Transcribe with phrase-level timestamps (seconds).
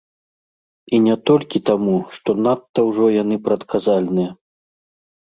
[0.97, 4.31] І не толькі таму, што надта ўжо яны прадказальныя.